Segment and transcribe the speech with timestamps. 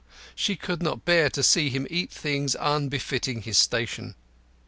[0.33, 4.15] She could not bear to see him eat things unbefitting his station.